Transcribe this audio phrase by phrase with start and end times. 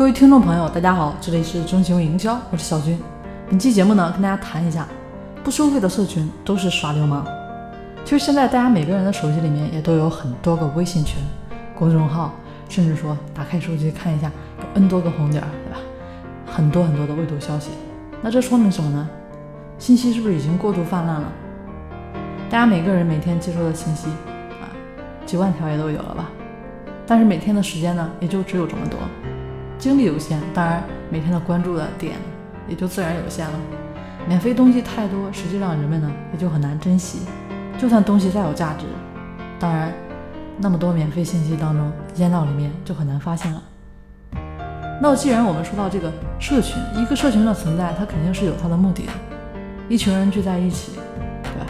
[0.00, 2.98] 各位听众朋友，大家好，这里是中行为营销，我是小军。
[3.50, 4.88] 本期节目呢，跟大家谈一下，
[5.44, 7.22] 不收费的社群都是耍流氓。
[8.02, 11.22] 其实现在大家每个人的手机里面也都有很多个微信群、
[11.78, 12.32] 公众号，
[12.66, 15.78] 甚至说打开手机看一下，有 N 多个红点，对吧？
[16.46, 17.68] 很多很多的未读消息。
[18.22, 19.06] 那这说明什么呢？
[19.78, 21.30] 信息是不是已经过度泛滥了？
[22.48, 24.08] 大家每个人每天接收的信息
[24.62, 24.64] 啊，
[25.26, 26.30] 几万条也都有了吧？
[27.06, 28.98] 但是每天的时间呢，也就只有这么多。
[29.80, 32.16] 精力有限，当然每天的关注的点
[32.68, 33.58] 也就自然有限了。
[34.28, 37.20] 免费东西太多，实际上人们呢也就很难珍惜。
[37.78, 38.84] 就算东西再有价值，
[39.58, 39.90] 当然
[40.58, 43.62] 那么多免费信息当中，烟道里面就很难发现了。
[45.00, 49.12] 那既然我们说到这个社群，一个社群的存在，它肯定是有它的目的的。
[49.88, 50.92] 一群人聚在一起，
[51.42, 51.66] 对吧？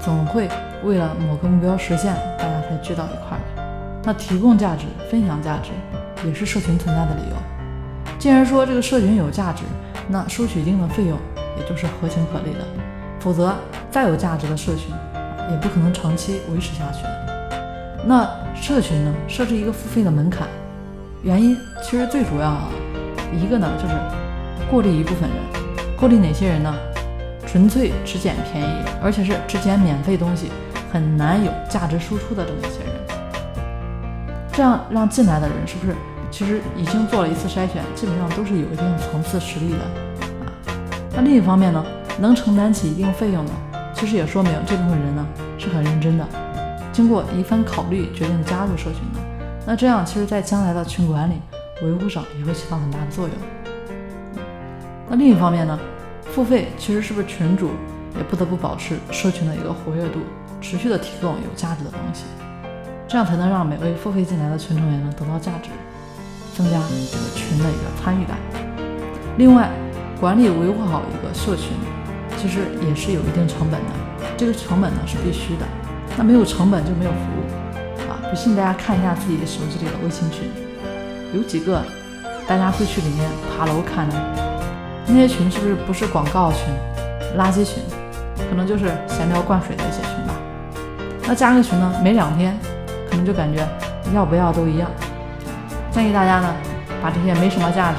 [0.00, 0.48] 总会
[0.82, 4.00] 为了某个目标实现，大家才聚到一块儿。
[4.02, 5.70] 那提供价值，分享价值。
[6.24, 7.36] 也是社群存在的理由。
[8.18, 9.62] 既然说这个社群有价值，
[10.08, 11.18] 那收取一定的费用
[11.58, 12.64] 也就是合情合理的。
[13.20, 13.54] 否则，
[13.90, 14.94] 再有价值的社群
[15.50, 18.04] 也不可能长期维持下去的。
[18.06, 20.46] 那社群呢，设置一个付费的门槛，
[21.22, 22.68] 原因其实最主要啊，
[23.32, 23.94] 一个呢就是
[24.70, 25.38] 过滤一部分人。
[25.96, 26.74] 过滤哪些人呢？
[27.46, 30.50] 纯粹只捡便宜，而且是只捡免费东西，
[30.92, 32.88] 很难有价值输出的这么一些人。
[34.52, 35.94] 这样让进来的人是不是？
[36.34, 39.86] 其实已经做了一次筛选，基本上都是有一定层次实力的啊。
[41.14, 41.86] 那另一方面呢，
[42.18, 43.52] 能承担起一定费用的，
[43.94, 45.24] 其实也说明这部分人呢
[45.56, 46.26] 是很认真的，
[46.92, 49.20] 经过一番考虑决定加入社群的。
[49.64, 51.34] 那这样，其实在将来的群管理
[51.82, 53.36] 维护上也会起到很大的作用。
[55.08, 55.78] 那另一方面呢，
[56.32, 57.70] 付费其实是不是群主
[58.16, 60.18] 也不得不保持社群的一个活跃度，
[60.60, 62.24] 持续的提供有价值的东西，
[63.06, 65.70] 这样才能让每位付费进来的群成员呢得到价值。
[66.56, 66.78] 增加
[67.10, 68.38] 这个群的一个参与感。
[69.36, 69.68] 另外，
[70.20, 71.72] 管理维护好一个社群，
[72.36, 73.90] 其实也是有一定成本的。
[74.36, 75.66] 这个成本呢是必须的。
[76.16, 78.14] 那没有成本就没有服务啊！
[78.30, 80.48] 不信大家看一下自己手机里的微信群，
[81.34, 81.82] 有几个
[82.46, 84.16] 大家会去里面爬楼看的？
[85.08, 86.72] 那些群是不是不是广告群、
[87.36, 87.82] 垃圾群？
[88.48, 90.34] 可能就是闲聊灌水的一些群吧。
[91.26, 92.56] 那加个群呢，没两天，
[93.10, 93.66] 可能就感觉
[94.14, 94.88] 要不要都一样。
[95.94, 96.52] 建议大家呢，
[97.00, 97.98] 把这些没什么价值、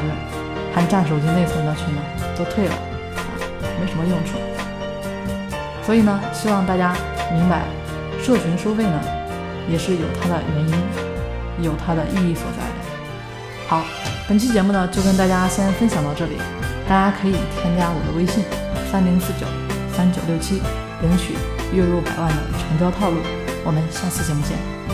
[0.73, 2.01] 还占手机内存的群呢，
[2.37, 2.75] 都退了，
[3.79, 4.37] 没什么用处。
[5.81, 6.93] 所以呢，希望大家
[7.31, 7.61] 明白，
[8.21, 8.99] 社群收费呢，
[9.69, 10.75] 也是有它的原因，
[11.63, 12.75] 有它的意义所在的。
[13.69, 13.85] 好，
[14.27, 16.37] 本期节目呢，就跟大家先分享到这里，
[16.89, 18.43] 大家可以添加我的微信
[18.91, 19.47] 三零四九
[19.95, 20.61] 三九六七，
[21.01, 21.35] 领取
[21.71, 23.17] 月入百万的成交套路。
[23.63, 24.84] 我们下期节目见。